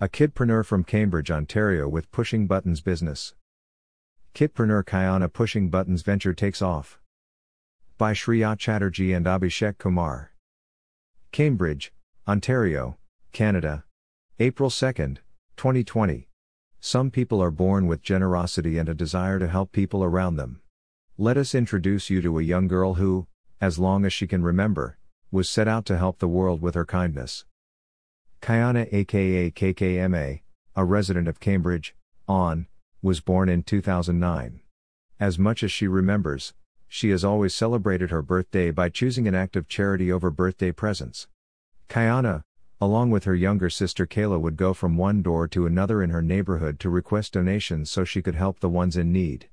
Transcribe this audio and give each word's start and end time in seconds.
A 0.00 0.08
kidpreneur 0.08 0.66
from 0.66 0.82
Cambridge, 0.82 1.30
Ontario 1.30 1.88
with 1.88 2.10
Pushing 2.10 2.48
Buttons 2.48 2.80
business. 2.80 3.36
Kidpreneur 4.34 4.82
Kayana 4.82 5.32
Pushing 5.32 5.70
Buttons 5.70 6.02
venture 6.02 6.34
takes 6.34 6.60
off. 6.60 6.98
By 7.96 8.12
Shriya 8.12 8.58
Chatterjee 8.58 9.12
and 9.12 9.24
Abhishek 9.24 9.78
Kumar. 9.78 10.32
Cambridge, 11.30 11.92
Ontario, 12.26 12.98
Canada. 13.32 13.84
April 14.40 14.68
2, 14.68 14.92
2020. 15.56 16.28
Some 16.80 17.12
people 17.12 17.40
are 17.40 17.52
born 17.52 17.86
with 17.86 18.02
generosity 18.02 18.78
and 18.78 18.88
a 18.88 18.94
desire 18.94 19.38
to 19.38 19.46
help 19.46 19.70
people 19.70 20.02
around 20.02 20.34
them. 20.34 20.60
Let 21.16 21.36
us 21.36 21.54
introduce 21.54 22.10
you 22.10 22.20
to 22.20 22.40
a 22.40 22.42
young 22.42 22.66
girl 22.66 22.94
who, 22.94 23.28
as 23.60 23.78
long 23.78 24.04
as 24.04 24.12
she 24.12 24.26
can 24.26 24.42
remember, 24.42 24.98
was 25.30 25.48
set 25.48 25.68
out 25.68 25.86
to 25.86 25.98
help 25.98 26.18
the 26.18 26.26
world 26.26 26.60
with 26.60 26.74
her 26.74 26.84
kindness. 26.84 27.44
Kayana 28.44 28.86
aka 28.92 29.50
KKMA, 29.50 30.42
a 30.76 30.84
resident 30.84 31.28
of 31.28 31.40
Cambridge, 31.40 31.96
on, 32.28 32.66
was 33.00 33.20
born 33.20 33.48
in 33.48 33.62
2009. 33.62 34.60
As 35.18 35.38
much 35.38 35.62
as 35.62 35.72
she 35.72 35.88
remembers, 35.88 36.52
she 36.86 37.08
has 37.08 37.24
always 37.24 37.54
celebrated 37.54 38.10
her 38.10 38.20
birthday 38.20 38.70
by 38.70 38.90
choosing 38.90 39.26
an 39.26 39.34
act 39.34 39.56
of 39.56 39.66
charity 39.66 40.12
over 40.12 40.30
birthday 40.30 40.72
presents. 40.72 41.26
Kayana, 41.88 42.42
along 42.82 43.10
with 43.10 43.24
her 43.24 43.34
younger 43.34 43.70
sister 43.70 44.06
Kayla, 44.06 44.38
would 44.38 44.58
go 44.58 44.74
from 44.74 44.98
one 44.98 45.22
door 45.22 45.48
to 45.48 45.64
another 45.64 46.02
in 46.02 46.10
her 46.10 46.20
neighborhood 46.20 46.78
to 46.80 46.90
request 46.90 47.32
donations 47.32 47.90
so 47.90 48.04
she 48.04 48.20
could 48.20 48.34
help 48.34 48.60
the 48.60 48.68
ones 48.68 48.94
in 48.94 49.10
need. 49.10 49.48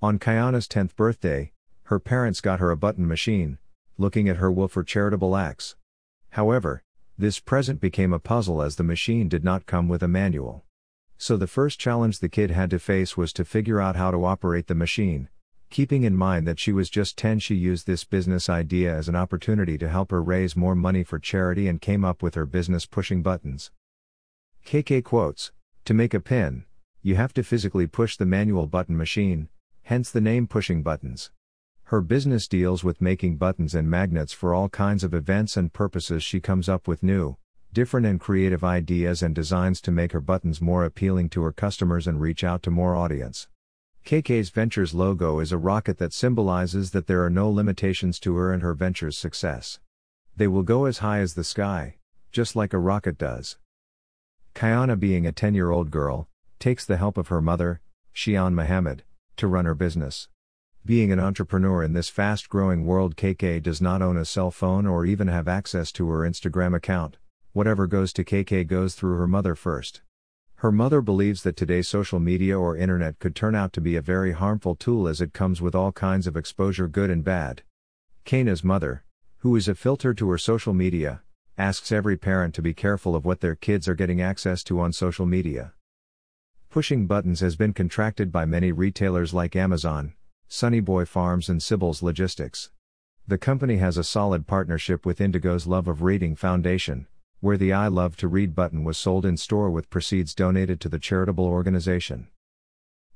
On 0.00 0.20
Kayana's 0.20 0.68
10th 0.68 0.94
birthday, 0.94 1.50
her 1.86 1.98
parents 1.98 2.40
got 2.40 2.60
her 2.60 2.70
a 2.70 2.76
button 2.76 3.08
machine, 3.08 3.58
looking 3.98 4.28
at 4.28 4.36
her 4.36 4.52
will 4.52 4.68
for 4.68 4.84
charitable 4.84 5.34
acts. 5.34 5.74
However, 6.30 6.84
this 7.18 7.40
present 7.40 7.80
became 7.80 8.12
a 8.12 8.18
puzzle 8.18 8.60
as 8.60 8.76
the 8.76 8.84
machine 8.84 9.28
did 9.28 9.42
not 9.42 9.66
come 9.66 9.88
with 9.88 10.02
a 10.02 10.08
manual. 10.08 10.64
So 11.16 11.36
the 11.36 11.46
first 11.46 11.80
challenge 11.80 12.18
the 12.18 12.28
kid 12.28 12.50
had 12.50 12.70
to 12.70 12.78
face 12.78 13.16
was 13.16 13.32
to 13.34 13.44
figure 13.44 13.80
out 13.80 13.96
how 13.96 14.10
to 14.10 14.24
operate 14.24 14.66
the 14.66 14.74
machine. 14.74 15.28
Keeping 15.70 16.04
in 16.04 16.14
mind 16.14 16.46
that 16.46 16.58
she 16.58 16.72
was 16.72 16.90
just 16.90 17.16
10, 17.16 17.38
she 17.38 17.54
used 17.54 17.86
this 17.86 18.04
business 18.04 18.48
idea 18.50 18.94
as 18.94 19.08
an 19.08 19.16
opportunity 19.16 19.78
to 19.78 19.88
help 19.88 20.10
her 20.10 20.22
raise 20.22 20.56
more 20.56 20.74
money 20.74 21.02
for 21.02 21.18
charity 21.18 21.68
and 21.68 21.80
came 21.80 22.04
up 22.04 22.22
with 22.22 22.34
her 22.34 22.46
business 22.46 22.86
pushing 22.86 23.22
buttons. 23.22 23.70
KK 24.66 25.02
quotes 25.02 25.52
To 25.86 25.94
make 25.94 26.12
a 26.12 26.20
pin, 26.20 26.66
you 27.02 27.16
have 27.16 27.32
to 27.34 27.42
physically 27.42 27.86
push 27.86 28.16
the 28.16 28.26
manual 28.26 28.66
button 28.66 28.96
machine, 28.96 29.48
hence 29.84 30.10
the 30.10 30.20
name 30.20 30.46
Pushing 30.46 30.82
Buttons. 30.82 31.30
Her 31.90 32.00
business 32.00 32.48
deals 32.48 32.82
with 32.82 33.00
making 33.00 33.36
buttons 33.36 33.72
and 33.72 33.88
magnets 33.88 34.32
for 34.32 34.52
all 34.52 34.68
kinds 34.68 35.04
of 35.04 35.14
events 35.14 35.56
and 35.56 35.72
purposes. 35.72 36.24
She 36.24 36.40
comes 36.40 36.68
up 36.68 36.88
with 36.88 37.04
new, 37.04 37.36
different, 37.72 38.06
and 38.06 38.18
creative 38.18 38.64
ideas 38.64 39.22
and 39.22 39.32
designs 39.32 39.80
to 39.82 39.92
make 39.92 40.10
her 40.10 40.20
buttons 40.20 40.60
more 40.60 40.84
appealing 40.84 41.28
to 41.28 41.42
her 41.42 41.52
customers 41.52 42.08
and 42.08 42.20
reach 42.20 42.42
out 42.42 42.60
to 42.64 42.72
more 42.72 42.96
audience. 42.96 43.46
KK's 44.04 44.50
Ventures 44.50 44.94
logo 44.94 45.38
is 45.38 45.52
a 45.52 45.58
rocket 45.58 45.98
that 45.98 46.12
symbolizes 46.12 46.90
that 46.90 47.06
there 47.06 47.24
are 47.24 47.30
no 47.30 47.48
limitations 47.48 48.18
to 48.18 48.34
her 48.34 48.52
and 48.52 48.64
her 48.64 48.74
venture's 48.74 49.16
success. 49.16 49.78
They 50.34 50.48
will 50.48 50.64
go 50.64 50.86
as 50.86 50.98
high 50.98 51.20
as 51.20 51.34
the 51.34 51.44
sky, 51.44 51.98
just 52.32 52.56
like 52.56 52.72
a 52.72 52.78
rocket 52.78 53.16
does. 53.16 53.58
Kayana, 54.56 54.98
being 54.98 55.24
a 55.24 55.30
10 55.30 55.54
year 55.54 55.70
old 55.70 55.92
girl, 55.92 56.26
takes 56.58 56.84
the 56.84 56.96
help 56.96 57.16
of 57.16 57.28
her 57.28 57.40
mother, 57.40 57.80
Shian 58.12 58.54
Mohammed, 58.54 59.04
to 59.36 59.46
run 59.46 59.66
her 59.66 59.76
business. 59.76 60.26
Being 60.86 61.10
an 61.10 61.18
entrepreneur 61.18 61.82
in 61.82 61.94
this 61.94 62.08
fast 62.08 62.48
growing 62.48 62.86
world, 62.86 63.16
KK 63.16 63.60
does 63.60 63.80
not 63.82 64.02
own 64.02 64.16
a 64.16 64.24
cell 64.24 64.52
phone 64.52 64.86
or 64.86 65.04
even 65.04 65.26
have 65.26 65.48
access 65.48 65.90
to 65.90 66.08
her 66.10 66.20
Instagram 66.20 66.76
account. 66.76 67.16
Whatever 67.52 67.88
goes 67.88 68.12
to 68.12 68.22
KK 68.22 68.68
goes 68.68 68.94
through 68.94 69.18
her 69.18 69.26
mother 69.26 69.56
first. 69.56 70.02
Her 70.58 70.70
mother 70.70 71.00
believes 71.00 71.42
that 71.42 71.56
today's 71.56 71.88
social 71.88 72.20
media 72.20 72.56
or 72.56 72.76
internet 72.76 73.18
could 73.18 73.34
turn 73.34 73.56
out 73.56 73.72
to 73.72 73.80
be 73.80 73.96
a 73.96 74.00
very 74.00 74.30
harmful 74.30 74.76
tool 74.76 75.08
as 75.08 75.20
it 75.20 75.32
comes 75.32 75.60
with 75.60 75.74
all 75.74 75.90
kinds 75.90 76.28
of 76.28 76.36
exposure, 76.36 76.86
good 76.86 77.10
and 77.10 77.24
bad. 77.24 77.64
Kana's 78.24 78.62
mother, 78.62 79.02
who 79.38 79.56
is 79.56 79.66
a 79.66 79.74
filter 79.74 80.14
to 80.14 80.30
her 80.30 80.38
social 80.38 80.72
media, 80.72 81.20
asks 81.58 81.90
every 81.90 82.16
parent 82.16 82.54
to 82.54 82.62
be 82.62 82.72
careful 82.72 83.16
of 83.16 83.24
what 83.24 83.40
their 83.40 83.56
kids 83.56 83.88
are 83.88 83.96
getting 83.96 84.22
access 84.22 84.62
to 84.62 84.78
on 84.78 84.92
social 84.92 85.26
media. 85.26 85.72
Pushing 86.70 87.08
buttons 87.08 87.40
has 87.40 87.56
been 87.56 87.72
contracted 87.72 88.30
by 88.30 88.44
many 88.44 88.70
retailers 88.70 89.34
like 89.34 89.56
Amazon, 89.56 90.12
Sunnyboy 90.48 91.08
Farms 91.08 91.48
and 91.48 91.60
Sibbles 91.60 92.02
Logistics. 92.02 92.70
The 93.26 93.36
company 93.36 93.78
has 93.78 93.98
a 93.98 94.04
solid 94.04 94.46
partnership 94.46 95.04
with 95.04 95.20
Indigo's 95.20 95.66
Love 95.66 95.88
of 95.88 96.02
Reading 96.02 96.36
Foundation, 96.36 97.08
where 97.40 97.56
the 97.56 97.72
I 97.72 97.88
Love 97.88 98.16
to 98.18 98.28
Read 98.28 98.54
button 98.54 98.84
was 98.84 98.96
sold 98.96 99.26
in 99.26 99.36
store 99.36 99.70
with 99.70 99.90
proceeds 99.90 100.36
donated 100.36 100.80
to 100.80 100.88
the 100.88 101.00
charitable 101.00 101.44
organization. 101.44 102.28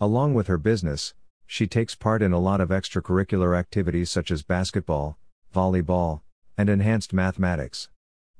Along 0.00 0.34
with 0.34 0.46
her 0.46 0.56
business, 0.56 1.14
she 1.46 1.66
takes 1.66 1.96
part 1.96 2.22
in 2.22 2.32
a 2.32 2.38
lot 2.38 2.60
of 2.60 2.68
extracurricular 2.68 3.58
activities 3.58 4.08
such 4.08 4.30
as 4.30 4.44
basketball, 4.44 5.18
volleyball, 5.52 6.20
and 6.56 6.68
enhanced 6.68 7.12
mathematics. 7.12 7.88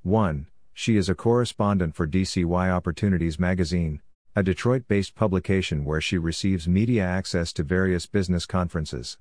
1. 0.03 0.47
She 0.73 0.97
is 0.97 1.09
a 1.09 1.15
correspondent 1.17 1.97
for 1.97 2.07
DCY 2.07 2.71
Opportunities 2.71 3.39
magazine, 3.39 4.01
a 4.39 4.43
Detroit 4.43 4.87
based 4.87 5.15
publication 5.15 5.83
where 5.83 6.03
she 6.03 6.19
receives 6.19 6.69
media 6.69 7.03
access 7.03 7.55
to 7.55 7.63
various 7.63 8.05
business 8.05 8.45
conferences. 8.45 9.17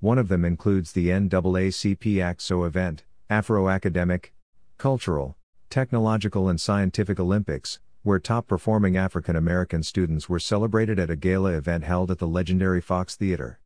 One 0.00 0.16
of 0.16 0.28
them 0.28 0.42
includes 0.42 0.92
the 0.92 1.08
NAACP 1.08 2.00
ACTSO 2.00 2.66
event, 2.66 3.04
Afro 3.28 3.68
Academic, 3.68 4.32
Cultural, 4.78 5.36
Technological, 5.68 6.48
and 6.48 6.58
Scientific 6.58 7.20
Olympics, 7.20 7.78
where 8.04 8.18
top 8.18 8.48
performing 8.48 8.96
African 8.96 9.36
American 9.36 9.82
students 9.82 10.30
were 10.30 10.38
celebrated 10.38 10.98
at 10.98 11.10
a 11.10 11.16
gala 11.16 11.52
event 11.52 11.84
held 11.84 12.10
at 12.10 12.18
the 12.18 12.26
legendary 12.26 12.80
Fox 12.80 13.16
Theater. 13.16 13.60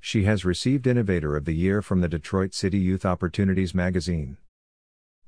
She 0.00 0.24
has 0.24 0.44
received 0.44 0.86
Innovator 0.86 1.34
of 1.34 1.46
the 1.46 1.54
Year 1.54 1.80
from 1.80 2.02
the 2.02 2.08
Detroit 2.08 2.52
City 2.52 2.78
Youth 2.78 3.06
Opportunities 3.06 3.74
magazine. 3.74 4.36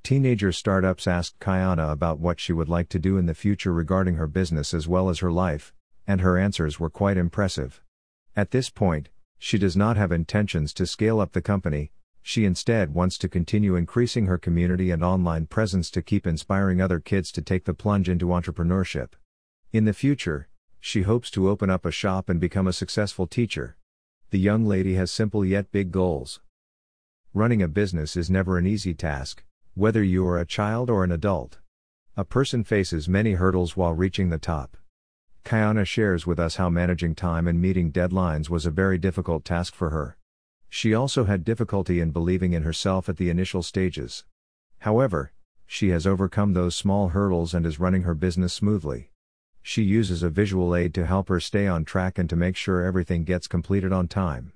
Teenager 0.05 0.53
startups 0.53 1.07
asked 1.07 1.41
Kayana 1.41 1.91
about 1.91 2.19
what 2.21 2.39
she 2.39 2.53
would 2.53 2.69
like 2.69 2.91
to 2.91 2.99
do 2.99 3.17
in 3.17 3.25
the 3.25 3.33
future 3.33 3.73
regarding 3.73 4.17
her 4.17 4.27
business 4.27 4.75
as 4.75 4.87
well 4.87 5.09
as 5.09 5.21
her 5.21 5.33
life, 5.33 5.73
and 6.07 6.21
her 6.21 6.37
answers 6.37 6.79
were 6.79 6.91
quite 6.91 7.17
impressive. 7.17 7.81
At 8.37 8.51
this 8.51 8.69
point, 8.69 9.09
she 9.39 9.57
does 9.57 9.79
not 9.79 9.97
have 9.97 10.13
intentions 10.13 10.75
to 10.75 10.85
scale 10.85 11.21
up 11.21 11.33
the 11.33 11.41
company, 11.41 11.91
she 12.21 12.45
instead 12.45 12.93
wants 12.93 13.17
to 13.17 13.31
continue 13.31 13.77
increasing 13.77 14.27
her 14.27 14.37
community 14.37 14.91
and 14.91 15.03
online 15.03 15.47
presence 15.47 15.91
to 15.93 16.03
keep 16.03 16.27
inspiring 16.27 16.83
other 16.83 17.01
kids 17.01 17.33
to 17.33 17.41
take 17.41 17.65
the 17.65 17.73
plunge 17.73 18.07
into 18.07 18.27
entrepreneurship. 18.27 19.13
In 19.73 19.87
the 19.87 19.95
future, 19.95 20.49
she 20.81 21.03
hopes 21.03 21.31
to 21.31 21.49
open 21.49 21.71
up 21.71 21.87
a 21.87 21.91
shop 21.91 22.29
and 22.29 22.39
become 22.39 22.67
a 22.67 22.75
successful 22.75 23.27
teacher. 23.27 23.79
The 24.29 24.39
young 24.39 24.67
lady 24.67 24.97
has 24.97 25.11
simple 25.11 25.47
yet 25.47 25.73
big 25.73 25.91
goals. 25.91 26.41
Running 27.33 27.63
a 27.63 27.69
business 27.69 28.19
is 28.19 28.29
never 28.29 28.59
an 28.59 28.67
easy 28.67 28.93
task, 28.93 29.43
whether 29.75 30.03
you 30.05 30.25
are 30.27 30.39
a 30.39 30.47
child 30.47 30.89
or 30.89 31.03
an 31.03 31.11
adult. 31.11 31.59
A 32.17 32.25
person 32.25 32.63
faces 32.63 33.09
many 33.09 33.33
hurdles 33.33 33.77
while 33.77 33.93
reaching 33.93 34.29
the 34.29 34.39
top. 34.39 34.77
Kayana 35.45 35.85
shares 35.85 36.27
with 36.27 36.39
us 36.39 36.57
how 36.57 36.71
managing 36.71 37.17
time 37.17 37.49
and 37.49 37.61
meeting 37.61 37.91
deadlines 37.91 38.49
was 38.49 38.65
a 38.65 38.71
very 38.71 38.99
difficult 38.99 39.45
task 39.45 39.75
for 39.75 39.91
her. 39.91 40.17
She 40.69 40.95
also 40.95 41.25
had 41.25 41.45
difficulty 41.45 42.01
in 42.01 42.13
believing 42.13 42.53
in 42.53 42.63
herself 42.63 43.09
at 43.09 43.17
the 43.17 43.31
initial 43.31 43.63
stages. 43.63 44.25
However, 44.79 45.33
she 45.67 45.89
has 45.89 46.07
overcome 46.07 46.53
those 46.53 46.77
small 46.77 47.09
hurdles 47.09 47.53
and 47.53 47.67
is 47.67 47.81
running 47.81 48.03
her 48.03 48.15
business 48.15 48.53
smoothly. 48.53 49.11
She 49.61 49.83
uses 49.83 50.23
a 50.23 50.31
visual 50.31 50.77
aid 50.77 50.95
to 50.95 51.07
help 51.07 51.29
her 51.29 51.41
stay 51.41 51.67
on 51.67 51.85
track 51.85 52.17
and 52.17 52.31
to 52.31 52.37
make 52.37 52.55
sure 52.55 52.85
everything 52.85 53.25
gets 53.25 53.49
completed 53.49 53.93
on 53.93 54.07
time. 54.07 54.53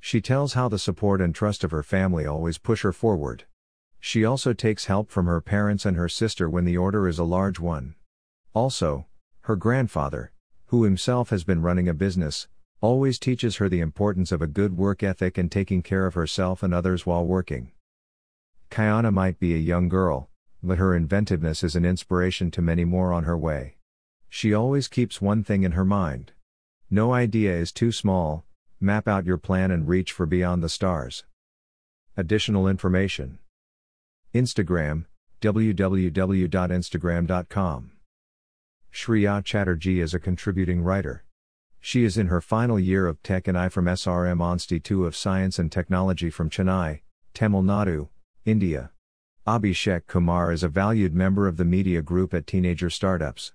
She 0.00 0.20
tells 0.20 0.54
how 0.54 0.68
the 0.68 0.78
support 0.78 1.20
and 1.20 1.34
trust 1.34 1.64
of 1.64 1.70
her 1.70 1.82
family 1.82 2.24
always 2.24 2.56
push 2.56 2.82
her 2.82 2.92
forward. 2.92 3.44
She 4.06 4.22
also 4.22 4.52
takes 4.52 4.84
help 4.84 5.10
from 5.10 5.24
her 5.24 5.40
parents 5.40 5.86
and 5.86 5.96
her 5.96 6.10
sister 6.10 6.50
when 6.50 6.66
the 6.66 6.76
order 6.76 7.08
is 7.08 7.18
a 7.18 7.24
large 7.24 7.58
one. 7.58 7.94
Also, 8.52 9.06
her 9.44 9.56
grandfather, 9.56 10.30
who 10.66 10.84
himself 10.84 11.30
has 11.30 11.42
been 11.42 11.62
running 11.62 11.88
a 11.88 11.94
business, 11.94 12.46
always 12.82 13.18
teaches 13.18 13.56
her 13.56 13.68
the 13.70 13.80
importance 13.80 14.30
of 14.30 14.42
a 14.42 14.46
good 14.46 14.76
work 14.76 15.02
ethic 15.02 15.38
and 15.38 15.50
taking 15.50 15.80
care 15.80 16.04
of 16.04 16.12
herself 16.12 16.62
and 16.62 16.74
others 16.74 17.06
while 17.06 17.24
working. 17.24 17.72
Kayana 18.70 19.10
might 19.10 19.40
be 19.40 19.54
a 19.54 19.68
young 19.72 19.88
girl, 19.88 20.28
but 20.62 20.76
her 20.76 20.94
inventiveness 20.94 21.64
is 21.64 21.74
an 21.74 21.86
inspiration 21.86 22.50
to 22.50 22.60
many 22.60 22.84
more 22.84 23.10
on 23.10 23.24
her 23.24 23.38
way. 23.38 23.78
She 24.28 24.52
always 24.52 24.86
keeps 24.86 25.22
one 25.22 25.42
thing 25.42 25.62
in 25.62 25.72
her 25.72 25.84
mind. 25.84 26.32
No 26.90 27.14
idea 27.14 27.56
is 27.56 27.72
too 27.72 27.90
small, 27.90 28.44
map 28.78 29.08
out 29.08 29.24
your 29.24 29.38
plan 29.38 29.70
and 29.70 29.88
reach 29.88 30.12
for 30.12 30.26
beyond 30.26 30.62
the 30.62 30.68
stars. 30.68 31.24
Additional 32.18 32.68
information 32.68 33.38
Instagram, 34.34 35.04
www.instagram.com. 35.40 37.90
Shriya 38.92 39.44
Chatterjee 39.44 40.00
is 40.00 40.12
a 40.12 40.18
contributing 40.18 40.82
writer. 40.82 41.24
She 41.80 42.02
is 42.02 42.18
in 42.18 42.26
her 42.26 42.40
final 42.40 42.80
year 42.80 43.06
of 43.06 43.22
Tech 43.22 43.46
and 43.46 43.56
I 43.56 43.68
from 43.68 43.84
SRM 43.84 44.52
Institute 44.52 45.06
of 45.06 45.14
Science 45.14 45.60
and 45.60 45.70
Technology 45.70 46.30
from 46.30 46.50
Chennai, 46.50 47.02
Tamil 47.32 47.62
Nadu, 47.62 48.08
India. 48.44 48.90
Abhishek 49.46 50.08
Kumar 50.08 50.50
is 50.50 50.64
a 50.64 50.68
valued 50.68 51.14
member 51.14 51.46
of 51.46 51.56
the 51.56 51.64
media 51.64 52.02
group 52.02 52.34
at 52.34 52.46
Teenager 52.46 52.90
Startups. 52.90 53.52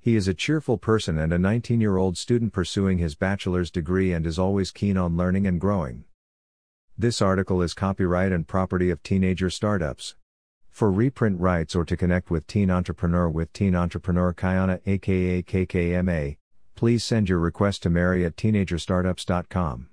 He 0.00 0.16
is 0.16 0.26
a 0.26 0.34
cheerful 0.34 0.78
person 0.78 1.18
and 1.18 1.32
a 1.32 1.38
19 1.38 1.80
year 1.80 1.98
old 1.98 2.18
student 2.18 2.52
pursuing 2.52 2.98
his 2.98 3.14
bachelor's 3.14 3.70
degree 3.70 4.12
and 4.12 4.26
is 4.26 4.40
always 4.40 4.72
keen 4.72 4.96
on 4.96 5.16
learning 5.16 5.46
and 5.46 5.60
growing. 5.60 6.02
This 6.98 7.20
article 7.20 7.60
is 7.60 7.74
copyright 7.74 8.32
and 8.32 8.48
property 8.48 8.88
of 8.88 9.02
Teenager 9.02 9.50
Startups. 9.50 10.14
For 10.70 10.90
reprint 10.90 11.38
rights 11.38 11.76
or 11.76 11.84
to 11.84 11.94
connect 11.94 12.30
with 12.30 12.46
Teen 12.46 12.70
Entrepreneur 12.70 13.28
with 13.28 13.52
Teen 13.52 13.74
Entrepreneur 13.74 14.32
Kayana 14.32 14.80
aka 14.86 15.42
KKMA, 15.42 16.38
please 16.74 17.04
send 17.04 17.28
your 17.28 17.38
request 17.38 17.82
to 17.82 17.90
Mary 17.90 18.24
at 18.24 18.36
teenagerstartups.com. 18.36 19.88